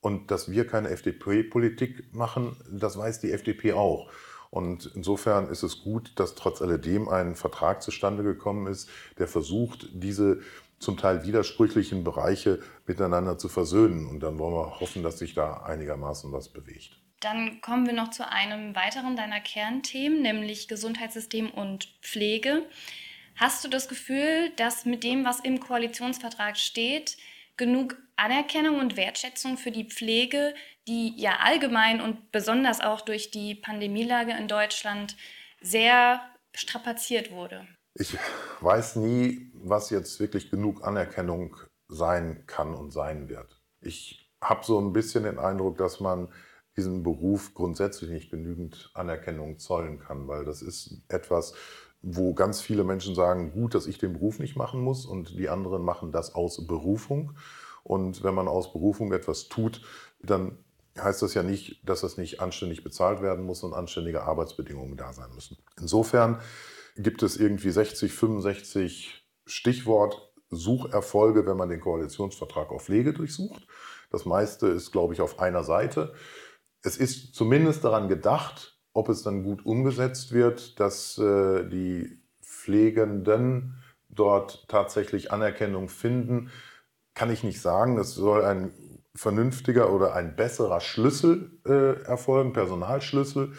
Und 0.00 0.30
dass 0.30 0.50
wir 0.50 0.66
keine 0.66 0.90
FDP-Politik 0.90 2.14
machen, 2.14 2.56
das 2.70 2.98
weiß 2.98 3.20
die 3.20 3.32
FDP 3.32 3.72
auch. 3.72 4.10
Und 4.54 4.88
insofern 4.94 5.48
ist 5.48 5.64
es 5.64 5.82
gut, 5.82 6.12
dass 6.14 6.36
trotz 6.36 6.62
alledem 6.62 7.08
ein 7.08 7.34
Vertrag 7.34 7.82
zustande 7.82 8.22
gekommen 8.22 8.68
ist, 8.68 8.88
der 9.18 9.26
versucht, 9.26 9.88
diese 9.92 10.42
zum 10.78 10.96
Teil 10.96 11.24
widersprüchlichen 11.24 12.04
Bereiche 12.04 12.60
miteinander 12.86 13.36
zu 13.36 13.48
versöhnen. 13.48 14.06
Und 14.06 14.20
dann 14.20 14.38
wollen 14.38 14.54
wir 14.54 14.78
hoffen, 14.78 15.02
dass 15.02 15.18
sich 15.18 15.34
da 15.34 15.64
einigermaßen 15.64 16.30
was 16.30 16.50
bewegt. 16.50 16.96
Dann 17.18 17.60
kommen 17.62 17.84
wir 17.84 17.94
noch 17.94 18.10
zu 18.10 18.30
einem 18.30 18.76
weiteren 18.76 19.16
deiner 19.16 19.40
Kernthemen, 19.40 20.22
nämlich 20.22 20.68
Gesundheitssystem 20.68 21.50
und 21.50 21.86
Pflege. 22.00 22.62
Hast 23.34 23.64
du 23.64 23.68
das 23.68 23.88
Gefühl, 23.88 24.52
dass 24.54 24.84
mit 24.84 25.02
dem, 25.02 25.24
was 25.24 25.40
im 25.40 25.58
Koalitionsvertrag 25.58 26.56
steht, 26.56 27.16
genug 27.56 27.96
Anerkennung 28.14 28.78
und 28.78 28.96
Wertschätzung 28.96 29.56
für 29.56 29.72
die 29.72 29.88
Pflege, 29.88 30.54
die 30.86 31.20
ja 31.20 31.38
allgemein 31.40 32.00
und 32.00 32.30
besonders 32.32 32.80
auch 32.80 33.00
durch 33.00 33.30
die 33.30 33.54
Pandemielage 33.54 34.32
in 34.32 34.48
Deutschland 34.48 35.16
sehr 35.60 36.20
strapaziert 36.54 37.30
wurde? 37.30 37.66
Ich 37.94 38.16
weiß 38.60 38.96
nie, 38.96 39.50
was 39.54 39.90
jetzt 39.90 40.18
wirklich 40.20 40.50
genug 40.50 40.84
Anerkennung 40.84 41.56
sein 41.88 42.44
kann 42.46 42.74
und 42.74 42.90
sein 42.90 43.28
wird. 43.28 43.60
Ich 43.80 44.30
habe 44.40 44.64
so 44.64 44.80
ein 44.80 44.92
bisschen 44.92 45.24
den 45.24 45.38
Eindruck, 45.38 45.78
dass 45.78 46.00
man 46.00 46.28
diesem 46.76 47.02
Beruf 47.02 47.54
grundsätzlich 47.54 48.10
nicht 48.10 48.30
genügend 48.30 48.90
Anerkennung 48.94 49.58
zollen 49.58 49.98
kann, 50.00 50.26
weil 50.26 50.44
das 50.44 50.60
ist 50.60 51.02
etwas, 51.08 51.54
wo 52.02 52.34
ganz 52.34 52.60
viele 52.60 52.84
Menschen 52.84 53.14
sagen, 53.14 53.52
gut, 53.52 53.74
dass 53.74 53.86
ich 53.86 53.98
den 53.98 54.14
Beruf 54.14 54.38
nicht 54.38 54.56
machen 54.56 54.80
muss 54.80 55.06
und 55.06 55.38
die 55.38 55.48
anderen 55.48 55.82
machen 55.82 56.12
das 56.12 56.34
aus 56.34 56.66
Berufung. 56.66 57.36
Und 57.82 58.24
wenn 58.24 58.34
man 58.34 58.48
aus 58.48 58.72
Berufung 58.72 59.12
etwas 59.12 59.48
tut, 59.48 59.82
dann 60.20 60.63
heißt 60.98 61.22
das 61.22 61.34
ja 61.34 61.42
nicht, 61.42 61.80
dass 61.88 62.02
das 62.02 62.16
nicht 62.16 62.40
anständig 62.40 62.84
bezahlt 62.84 63.20
werden 63.22 63.44
muss 63.44 63.62
und 63.62 63.74
anständige 63.74 64.22
Arbeitsbedingungen 64.22 64.96
da 64.96 65.12
sein 65.12 65.30
müssen. 65.34 65.58
Insofern 65.78 66.40
gibt 66.96 67.22
es 67.22 67.36
irgendwie 67.36 67.70
60, 67.70 68.12
65 68.12 69.26
Stichwort 69.46 70.32
Sucherfolge, 70.50 71.46
wenn 71.46 71.56
man 71.56 71.68
den 71.68 71.80
Koalitionsvertrag 71.80 72.70
auf 72.70 72.84
Pflege 72.84 73.12
durchsucht. 73.12 73.66
Das 74.10 74.24
meiste 74.24 74.68
ist, 74.68 74.92
glaube 74.92 75.14
ich, 75.14 75.20
auf 75.20 75.40
einer 75.40 75.64
Seite. 75.64 76.14
Es 76.82 76.96
ist 76.96 77.34
zumindest 77.34 77.82
daran 77.82 78.08
gedacht, 78.08 78.78
ob 78.92 79.08
es 79.08 79.22
dann 79.22 79.42
gut 79.42 79.66
umgesetzt 79.66 80.32
wird, 80.32 80.78
dass 80.78 81.18
äh, 81.18 81.68
die 81.68 82.20
Pflegenden 82.40 83.82
dort 84.08 84.68
tatsächlich 84.68 85.32
Anerkennung 85.32 85.88
finden, 85.88 86.50
kann 87.14 87.30
ich 87.30 87.42
nicht 87.42 87.60
sagen. 87.60 87.98
Es 87.98 88.14
soll 88.14 88.44
ein 88.44 88.72
vernünftiger 89.16 89.92
oder 89.92 90.14
ein 90.14 90.36
besserer 90.36 90.80
Schlüssel 90.80 91.50
äh, 91.66 92.02
erfolgen, 92.04 92.52
Personalschlüssel. 92.52 93.52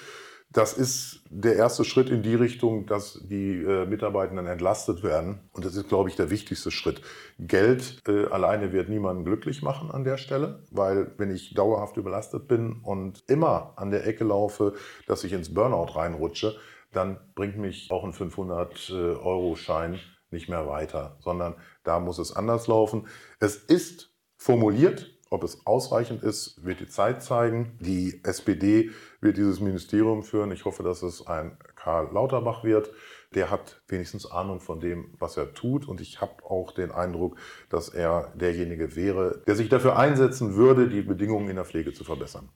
Das 0.51 0.73
ist 0.73 1.21
der 1.29 1.55
erste 1.57 1.83
Schritt 1.83 2.09
in 2.09 2.23
die 2.23 2.35
Richtung, 2.35 2.85
dass 2.85 3.19
die 3.27 3.61
äh, 3.61 3.85
Mitarbeitenden 3.85 4.47
entlastet 4.47 5.03
werden. 5.03 5.49
Und 5.51 5.65
das 5.65 5.75
ist, 5.75 5.89
glaube 5.89 6.09
ich, 6.09 6.15
der 6.15 6.29
wichtigste 6.29 6.71
Schritt. 6.71 7.01
Geld 7.39 8.01
äh, 8.07 8.27
alleine 8.27 8.71
wird 8.71 8.87
niemanden 8.87 9.25
glücklich 9.25 9.61
machen 9.61 9.91
an 9.91 10.05
der 10.05 10.15
Stelle, 10.17 10.63
weil 10.71 11.11
wenn 11.17 11.29
ich 11.29 11.55
dauerhaft 11.55 11.97
überlastet 11.97 12.47
bin 12.47 12.79
und 12.83 13.23
immer 13.27 13.73
an 13.75 13.91
der 13.91 14.07
Ecke 14.07 14.23
laufe, 14.23 14.75
dass 15.07 15.25
ich 15.25 15.33
ins 15.33 15.53
Burnout 15.53 15.97
reinrutsche, 15.97 16.55
dann 16.93 17.19
bringt 17.35 17.57
mich 17.57 17.91
auch 17.91 18.05
ein 18.05 18.13
500-Euro-Schein 18.13 19.99
nicht 20.31 20.47
mehr 20.47 20.67
weiter, 20.67 21.17
sondern 21.19 21.55
da 21.83 21.99
muss 21.99 22.17
es 22.17 22.33
anders 22.33 22.67
laufen. 22.67 23.07
Es 23.39 23.57
ist 23.57 24.13
formuliert 24.37 25.14
ob 25.29 25.43
es 25.43 25.65
ausreichend 25.65 26.23
ist, 26.23 26.63
wird 26.63 26.79
die 26.79 26.87
Zeit 26.87 27.23
zeigen. 27.23 27.77
Die 27.79 28.21
SPD 28.23 28.91
wird 29.21 29.37
dieses 29.37 29.59
Ministerium 29.59 30.23
führen. 30.23 30.51
Ich 30.51 30.65
hoffe, 30.65 30.83
dass 30.83 31.01
es 31.01 31.25
ein 31.25 31.57
Karl 31.75 32.13
Lauterbach 32.13 32.63
wird. 32.63 32.91
Der 33.33 33.49
hat 33.49 33.81
wenigstens 33.87 34.29
Ahnung 34.29 34.61
von 34.61 34.79
dem, 34.79 35.15
was 35.19 35.35
er 35.35 35.53
tut. 35.53 35.87
Und 35.87 35.99
ich 35.99 36.21
habe 36.21 36.43
auch 36.45 36.71
den 36.71 36.91
Eindruck, 36.91 37.37
dass 37.69 37.89
er 37.89 38.33
derjenige 38.35 38.95
wäre, 38.95 39.41
der 39.47 39.55
sich 39.55 39.69
dafür 39.69 39.97
einsetzen 39.97 40.55
würde, 40.55 40.87
die 40.87 41.01
Bedingungen 41.01 41.49
in 41.49 41.55
der 41.55 41.65
Pflege 41.65 41.93
zu 41.93 42.03
verbessern. 42.03 42.49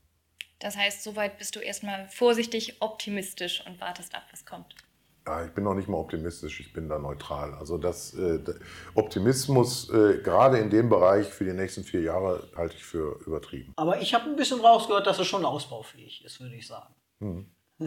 Das 0.60 0.78
heißt, 0.78 1.04
soweit 1.04 1.38
bist 1.38 1.56
du 1.56 1.60
erstmal 1.60 2.08
vorsichtig 2.10 2.82
optimistisch 2.82 3.64
und 3.66 3.80
wartest 3.80 4.14
ab, 4.14 4.24
was 4.32 4.46
kommt. 4.46 4.76
Ja, 5.30 5.46
ich 5.46 5.52
bin 5.52 5.64
noch 5.64 5.76
nicht 5.76 5.88
mal 5.88 5.98
optimistisch, 5.98 6.60
ich 6.60 6.74
bin 6.74 6.90
da 6.90 6.98
neutral. 6.98 7.54
Also 7.54 7.78
das 7.78 8.16
äh, 8.16 8.40
Optimismus 8.96 9.88
äh, 9.92 10.24
gerade 10.24 10.58
in 10.58 10.72
dem 10.72 10.90
Bereich 10.90 11.28
für 11.28 11.46
die 11.46 11.54
nächsten 11.54 11.84
vier 11.84 12.02
Jahre 12.02 12.48
halte 12.58 12.76
ich 12.76 12.84
für 12.84 13.20
übertrieben. 13.28 13.72
Aber 13.76 14.02
ich 14.02 14.16
habe 14.16 14.26
ein 14.26 14.36
bisschen 14.36 14.60
rausgehört, 14.60 15.06
dass 15.06 15.20
es 15.20 15.28
schon 15.28 15.46
ausbaufähig 15.46 16.26
ist, 16.26 16.42
würde 16.42 16.56
ich 16.56 16.66
sagen. 16.66 16.96
Hm. 17.20 17.46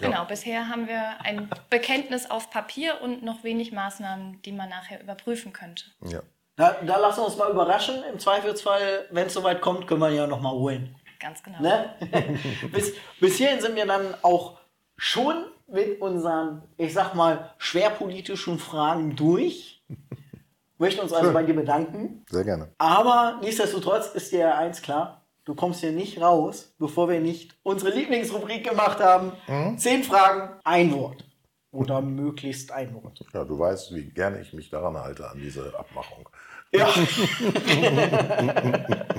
genau, 0.00 0.26
bisher 0.26 0.68
haben 0.68 0.86
wir 0.86 1.20
ein 1.22 1.50
Bekenntnis 1.70 2.30
auf 2.30 2.50
Papier 2.50 3.00
und 3.02 3.24
noch 3.24 3.42
wenig 3.42 3.72
Maßnahmen, 3.72 4.40
die 4.42 4.52
man 4.52 4.68
nachher 4.68 5.02
überprüfen 5.02 5.52
könnte. 5.52 5.86
Ja. 6.04 6.22
Da, 6.54 6.76
da 6.86 6.98
lassen 6.98 7.18
wir 7.18 7.26
uns 7.26 7.36
mal 7.36 7.50
überraschen. 7.50 7.96
Im 8.12 8.20
Zweifelsfall, 8.20 9.06
wenn 9.10 9.26
es 9.26 9.34
soweit 9.34 9.60
kommt, 9.60 9.88
können 9.88 10.00
wir 10.00 10.10
ja 10.10 10.28
noch 10.28 10.40
mal 10.40 10.52
holen. 10.52 10.94
Ganz 11.18 11.42
genau. 11.42 11.60
Ne? 11.60 11.96
bis, 12.72 12.94
bis 13.18 13.36
hierhin 13.38 13.60
sind 13.60 13.74
wir 13.74 13.86
dann 13.86 14.14
auch 14.22 14.58
schon 14.96 15.44
mit 15.68 16.00
unseren, 16.00 16.62
ich 16.76 16.92
sag 16.92 17.14
mal, 17.14 17.52
schwerpolitischen 17.58 18.58
Fragen 18.58 19.16
durch. 19.16 19.82
Möchten 20.78 21.00
uns 21.00 21.12
also 21.12 21.32
bei 21.32 21.42
dir 21.42 21.54
bedanken. 21.54 22.22
Sehr 22.28 22.44
gerne. 22.44 22.68
Aber 22.76 23.40
nichtsdestotrotz 23.42 24.08
ist 24.14 24.32
dir 24.32 24.56
eins 24.56 24.82
klar. 24.82 25.22
Du 25.46 25.54
kommst 25.54 25.80
hier 25.80 25.92
nicht 25.92 26.20
raus, 26.20 26.74
bevor 26.78 27.08
wir 27.08 27.20
nicht 27.20 27.56
unsere 27.62 27.96
Lieblingsrubrik 27.96 28.68
gemacht 28.68 29.00
haben. 29.00 29.32
Mhm. 29.46 29.78
Zehn 29.78 30.04
Fragen, 30.04 30.50
ein 30.64 30.92
Wort. 30.92 31.24
Oder 31.70 32.02
möglichst 32.02 32.72
ein 32.72 32.92
Wort. 32.94 33.24
Ja, 33.32 33.44
du 33.44 33.58
weißt, 33.58 33.94
wie 33.94 34.10
gerne 34.10 34.40
ich 34.40 34.52
mich 34.52 34.68
daran 34.70 34.98
halte, 34.98 35.30
an 35.30 35.38
diese 35.38 35.72
Abmachung. 35.78 36.28
Ja. 36.72 36.88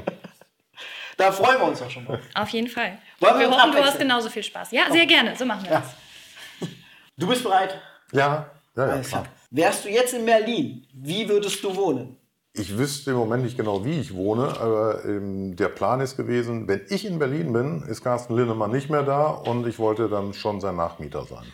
da 1.18 1.32
freuen 1.32 1.60
wir 1.60 1.68
uns 1.68 1.82
auch 1.82 1.90
schon 1.90 2.06
mal. 2.06 2.22
Auf 2.36 2.50
jeden 2.50 2.68
Fall. 2.68 2.98
Wollen 3.20 3.40
wir, 3.40 3.50
wir 3.50 3.58
hoffen, 3.58 3.72
du 3.72 3.84
hast 3.84 4.00
genauso 4.00 4.30
viel 4.30 4.44
Spaß. 4.44 4.72
Ja, 4.72 4.92
sehr 4.92 5.06
gerne. 5.06 5.36
So 5.36 5.46
machen 5.46 5.64
wir 5.64 5.72
ja. 5.72 5.80
das. 5.82 6.70
Du 7.18 7.28
bist 7.28 7.44
bereit? 7.44 7.80
Ja, 8.12 8.50
ja, 8.76 8.96
ja 8.96 9.02
klar. 9.02 9.26
Wärst 9.50 9.86
du 9.86 9.90
jetzt 9.90 10.14
in 10.14 10.26
Berlin, 10.26 10.86
wie 10.94 11.28
würdest 11.28 11.64
du 11.64 11.76
wohnen? 11.76 12.18
Ich 12.54 12.78
wüsste 12.78 13.12
im 13.12 13.18
Moment 13.18 13.44
nicht 13.44 13.58
genau, 13.58 13.86
wie 13.86 14.00
ich 14.00 14.16
wohne, 14.16 14.60
aber 14.60 15.06
ähm, 15.06 15.56
der 15.56 15.70
Plan 15.70 16.02
ist 16.02 16.18
gewesen, 16.18 16.68
wenn 16.68 16.82
ich 16.90 17.06
in 17.06 17.20
Berlin 17.20 17.54
bin, 17.54 17.84
ist 17.84 18.04
Carsten 18.04 18.36
Linnemann 18.36 18.72
nicht 18.72 18.90
mehr 18.90 19.04
da 19.04 19.28
und 19.28 19.68
ich 19.68 19.78
wollte 19.78 20.10
dann 20.10 20.34
schon 20.34 20.60
sein 20.60 20.76
Nachmieter 20.76 21.24
sein. 21.26 21.46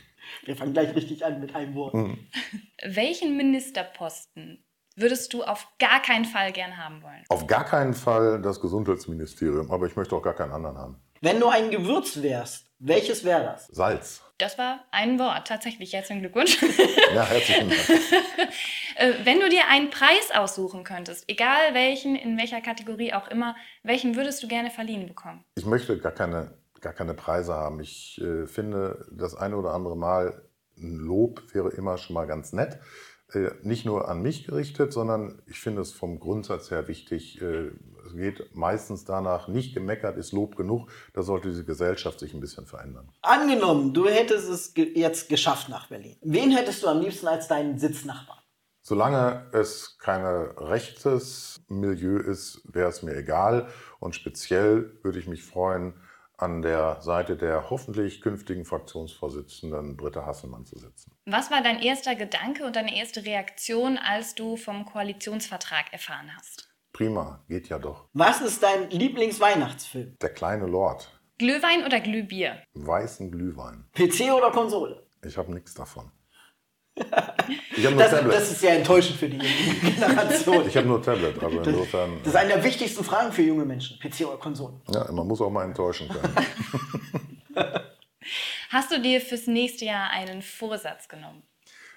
Wir 0.45 0.55
fangen 0.55 0.73
gleich 0.73 0.95
richtig 0.95 1.25
an 1.25 1.39
mit 1.39 1.55
einem 1.55 1.75
Wort. 1.75 1.93
Mhm. 1.93 2.17
Welchen 2.85 3.35
Ministerposten 3.37 4.63
würdest 4.95 5.33
du 5.33 5.43
auf 5.43 5.67
gar 5.79 6.01
keinen 6.01 6.25
Fall 6.25 6.51
gern 6.51 6.77
haben 6.77 7.01
wollen? 7.01 7.23
Auf 7.29 7.47
gar 7.47 7.65
keinen 7.65 7.93
Fall 7.93 8.41
das 8.41 8.59
Gesundheitsministerium, 8.59 9.71
aber 9.71 9.87
ich 9.87 9.95
möchte 9.95 10.15
auch 10.15 10.21
gar 10.21 10.35
keinen 10.35 10.51
anderen 10.51 10.77
haben. 10.77 11.01
Wenn 11.21 11.39
du 11.39 11.47
ein 11.47 11.71
Gewürz 11.71 12.21
wärst, 12.21 12.65
welches 12.79 13.23
wäre 13.23 13.43
das? 13.43 13.67
Salz. 13.67 14.21
Das 14.37 14.57
war 14.57 14.83
ein 14.91 15.17
Wort, 15.19 15.47
tatsächlich. 15.47 15.93
Herzlichen 15.93 16.21
Glückwunsch. 16.21 16.61
Ja, 17.13 17.25
herzlichen 17.25 17.69
Dank. 17.69 17.81
Äh, 18.95 19.13
wenn 19.23 19.39
du 19.39 19.49
dir 19.49 19.67
einen 19.69 19.89
Preis 19.89 20.29
aussuchen 20.35 20.83
könntest, 20.83 21.23
egal 21.27 21.73
welchen, 21.73 22.15
in 22.15 22.37
welcher 22.37 22.61
Kategorie 22.61 23.11
auch 23.11 23.27
immer, 23.27 23.55
welchen 23.81 24.15
würdest 24.15 24.43
du 24.43 24.47
gerne 24.47 24.69
verliehen 24.69 25.07
bekommen? 25.07 25.43
Ich 25.55 25.65
möchte 25.65 25.97
gar 25.97 26.11
keine, 26.11 26.53
gar 26.79 26.93
keine 26.93 27.15
Preise 27.15 27.55
haben. 27.55 27.79
Ich 27.79 28.21
äh, 28.21 28.45
finde, 28.45 29.07
das 29.11 29.33
eine 29.33 29.57
oder 29.57 29.73
andere 29.73 29.97
Mal 29.97 30.43
ein 30.77 30.97
Lob 30.97 31.41
wäre 31.55 31.71
immer 31.71 31.97
schon 31.97 32.13
mal 32.13 32.27
ganz 32.27 32.53
nett. 32.53 32.77
Äh, 33.33 33.51
nicht 33.63 33.85
nur 33.85 34.09
an 34.09 34.21
mich 34.21 34.45
gerichtet, 34.45 34.93
sondern 34.93 35.41
ich 35.47 35.59
finde 35.59 35.81
es 35.81 35.91
vom 35.91 36.19
Grundsatz 36.19 36.71
her 36.71 36.87
wichtig, 36.87 37.41
äh, 37.41 37.71
es 38.05 38.13
geht 38.15 38.55
meistens 38.55 39.05
danach, 39.05 39.47
nicht 39.47 39.73
gemeckert 39.73 40.17
ist 40.17 40.33
Lob 40.33 40.55
genug, 40.55 40.89
da 41.13 41.23
sollte 41.23 41.49
diese 41.49 41.65
Gesellschaft 41.65 42.19
sich 42.19 42.33
ein 42.33 42.41
bisschen 42.41 42.65
verändern. 42.65 43.09
Angenommen, 43.21 43.93
du 43.93 44.07
hättest 44.07 44.49
es 44.49 44.73
jetzt 44.75 45.29
geschafft 45.29 45.69
nach 45.69 45.87
Berlin. 45.87 46.17
Wen 46.21 46.51
hättest 46.51 46.83
du 46.83 46.87
am 46.87 46.99
liebsten 46.99 47.27
als 47.27 47.47
deinen 47.47 47.79
Sitznachbarn? 47.79 48.39
Solange 48.85 49.47
es 49.53 49.97
kein 49.97 50.25
rechtes 50.25 51.61
Milieu 51.69 52.17
ist, 52.17 52.61
wäre 52.65 52.89
es 52.89 53.01
mir 53.01 53.15
egal. 53.15 53.69
Und 54.01 54.13
speziell 54.13 54.99
würde 55.03 55.19
ich 55.19 55.27
mich 55.27 55.41
freuen, 55.41 55.93
an 56.37 56.61
der 56.61 57.01
Seite 57.01 57.37
der 57.37 57.69
hoffentlich 57.69 58.21
künftigen 58.21 58.65
Fraktionsvorsitzenden 58.65 59.95
Britta 59.97 60.25
Hasselmann 60.25 60.65
zu 60.65 60.77
sitzen. 60.77 61.11
Was 61.25 61.51
war 61.51 61.61
dein 61.61 61.81
erster 61.81 62.15
Gedanke 62.15 62.65
und 62.65 62.75
deine 62.75 62.95
erste 62.95 63.25
Reaktion, 63.25 63.97
als 63.97 64.35
du 64.35 64.57
vom 64.57 64.85
Koalitionsvertrag 64.85 65.93
erfahren 65.93 66.31
hast? 66.35 66.69
Prima, 66.91 67.43
geht 67.47 67.69
ja 67.69 67.79
doch. 67.79 68.07
Was 68.13 68.41
ist 68.41 68.61
dein 68.61 68.89
Lieblingsweihnachtsfilm? 68.89 70.17
Der 70.21 70.29
kleine 70.29 70.67
Lord. 70.67 71.19
Glühwein 71.39 71.83
oder 71.85 71.99
Glühbier? 71.99 72.61
Weißen 72.73 73.31
Glühwein. 73.31 73.85
PC 73.93 74.31
oder 74.31 74.51
Konsole? 74.51 75.07
Ich 75.25 75.37
habe 75.37 75.51
nichts 75.53 75.73
davon. 75.73 76.11
Ich 77.75 77.85
habe 77.85 77.95
nur 77.95 78.03
das, 78.03 78.11
Tablet. 78.11 78.33
Das 78.33 78.51
ist 78.51 78.59
sehr 78.61 78.77
enttäuschend 78.77 79.17
für 79.19 79.27
die 79.27 79.37
Generation. 79.37 80.67
ich 80.67 80.77
habe 80.77 80.87
nur 80.87 81.01
Tablet, 81.01 81.41
also 81.43 81.59
insofern. 81.59 82.19
Das 82.19 82.27
ist 82.27 82.35
eine 82.35 82.53
der 82.53 82.63
wichtigsten 82.63 83.03
Fragen 83.03 83.31
für 83.33 83.41
junge 83.41 83.65
Menschen: 83.65 83.99
PC 83.99 84.27
oder 84.27 84.37
Konsole. 84.37 84.79
Ja, 84.89 85.11
man 85.11 85.27
muss 85.27 85.41
auch 85.41 85.49
mal 85.49 85.65
enttäuschen 85.65 86.07
können. 86.07 86.35
Hast 88.69 88.91
du 88.91 89.01
dir 89.01 89.21
fürs 89.21 89.47
nächste 89.47 89.85
Jahr 89.85 90.09
einen 90.11 90.41
Vorsatz 90.41 91.07
genommen? 91.07 91.43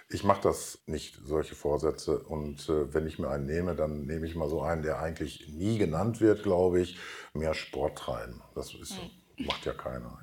Ich 0.09 0.25
mache 0.25 0.43
das 0.43 0.79
nicht, 0.87 1.19
solche 1.25 1.55
Vorsätze. 1.55 2.19
Und 2.19 2.69
äh, 2.69 2.93
wenn 2.95 3.07
ich 3.07 3.19
mir 3.19 3.29
einen 3.29 3.47
nehme, 3.47 3.75
dann 3.75 4.07
nehme 4.07 4.27
ich 4.27 4.35
mal 4.35 4.49
so 4.49 4.63
einen, 4.63 4.83
der 4.83 5.01
eigentlich 5.01 5.49
nie 5.49 5.79
genannt 5.79 6.21
wird, 6.21 6.43
glaube 6.43 6.81
ich. 6.81 6.97
Mehr 7.33 7.55
Sport 7.55 7.99
treiben. 7.99 8.43
Das 8.55 8.73
ist, 8.75 8.99
hm. 8.99 9.47
macht 9.47 9.67
ja 9.67 9.73
keiner. 9.73 10.21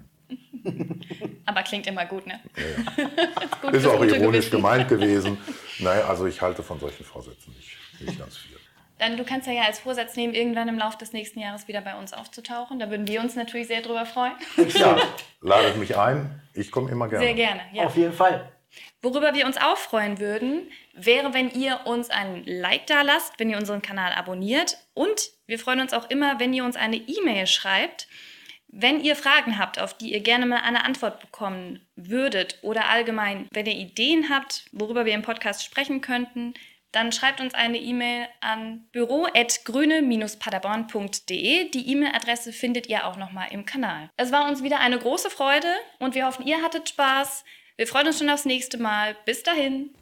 Aber 1.46 1.64
klingt 1.64 1.88
immer 1.88 2.06
gut, 2.06 2.26
ne? 2.28 2.40
Ja, 2.56 3.04
ja. 3.04 3.70
ist, 3.70 3.78
ist 3.78 3.86
auch 3.88 4.02
ironisch 4.02 4.22
Gewissen. 4.22 4.52
gemeint 4.52 4.88
gewesen. 4.90 5.38
Naja, 5.80 6.08
also 6.08 6.26
ich 6.26 6.42
halte 6.42 6.64
von 6.64 6.80
solchen 6.80 7.04
Vorsätzen 7.04 7.54
nicht, 7.56 7.78
nicht 8.02 8.20
ganz 8.20 8.38
viel. 8.38 8.58
Dann 9.00 9.18
du 9.18 9.24
kannst 9.24 9.48
ja, 9.48 9.54
ja 9.54 9.64
als 9.64 9.80
Vorsatz 9.80 10.16
nehmen, 10.16 10.34
irgendwann 10.34 10.68
im 10.68 10.78
Laufe 10.78 10.98
des 10.98 11.14
nächsten 11.14 11.40
Jahres 11.40 11.68
wieder 11.68 11.82
bei 11.82 11.96
uns 11.96 12.14
aufzutauchen. 12.14 12.80
Da 12.80 12.90
würden 12.90 13.08
wir 13.08 13.22
uns 13.22 13.36
natürlich 13.36 13.68
sehr 13.68 13.82
drüber 13.82 14.06
freuen. 14.06 14.34
Ja, 14.76 14.98
ladet 15.42 15.78
mich 15.78 15.98
ein. 15.98 16.42
Ich 16.54 16.72
komme 16.72 16.92
immer 16.92 17.10
gerne. 17.10 17.26
Sehr 17.26 17.34
gerne, 17.34 17.62
ja. 17.74 17.86
Auf 17.86 17.98
jeden 17.98 18.14
Fall. 18.14 18.50
Worüber 19.02 19.34
wir 19.34 19.46
uns 19.46 19.58
auch 19.58 19.78
freuen 19.78 20.20
würden, 20.20 20.72
wäre, 20.94 21.34
wenn 21.34 21.52
ihr 21.52 21.82
uns 21.86 22.10
ein 22.10 22.44
Like 22.46 22.88
da 22.88 23.02
lasst, 23.02 23.38
wenn 23.38 23.50
ihr 23.50 23.58
unseren 23.58 23.82
Kanal 23.82 24.14
abonniert. 24.14 24.78
Und 24.94 25.32
wir 25.46 25.60
freuen 25.60 25.82
uns 25.82 25.94
auch 25.94 26.10
immer, 26.10 26.40
wenn 26.40 26.54
ihr 26.54 26.64
uns 26.64 26.76
eine 26.76 26.96
E-Mail 26.96 27.48
schreibt. 27.48 28.08
Wenn 28.76 29.02
ihr 29.02 29.16
Fragen 29.16 29.60
habt, 29.60 29.80
auf 29.80 29.96
die 29.96 30.14
ihr 30.14 30.22
gerne 30.22 30.48
mal 30.48 30.62
eine 30.62 30.84
Antwort 30.84 31.20
bekommen 31.20 31.86
würdet 31.96 32.58
oder 32.64 32.90
allgemein, 32.90 33.48
wenn 33.52 33.68
ihr 33.68 33.76
Ideen 33.76 34.32
habt, 34.32 34.66
worüber 34.72 35.06
wir 35.06 35.14
im 35.14 35.22
Podcast 35.22 35.64
sprechen 35.64 36.02
könnten, 36.02 36.56
dann 36.92 37.12
schreibt 37.12 37.40
uns 37.40 37.54
eine 37.54 37.78
E-Mail 37.78 38.26
an 38.42 38.88
büro.grüne-paderborn.de. 38.92 41.70
Die 41.70 41.92
E-Mail-Adresse 41.92 42.52
findet 42.52 42.88
ihr 42.88 43.06
auch 43.06 43.18
nochmal 43.18 43.50
im 43.52 43.68
Kanal. 43.68 44.10
Es 44.18 44.32
war 44.32 44.50
uns 44.50 44.64
wieder 44.64 44.80
eine 44.80 44.98
große 44.98 45.30
Freude 45.30 45.68
und 46.00 46.16
wir 46.16 46.26
hoffen, 46.26 46.48
ihr 46.48 46.64
hattet 46.64 46.90
Spaß. 46.90 47.46
Wir 47.78 47.86
freuen 47.86 48.08
uns 48.08 48.18
schon 48.18 48.32
aufs 48.32 48.46
nächste 48.46 48.80
Mal. 48.80 49.16
Bis 49.26 49.44
dahin. 49.44 49.94